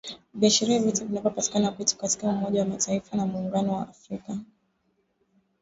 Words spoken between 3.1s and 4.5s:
na muungano wa Afrika.